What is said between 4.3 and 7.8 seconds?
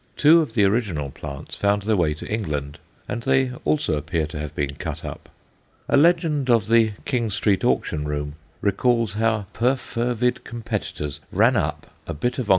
have been cut up. A legend of the King Street